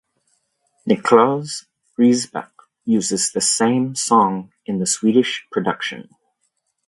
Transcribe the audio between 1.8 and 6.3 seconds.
Riesbeck uses the same song in the Swedish production.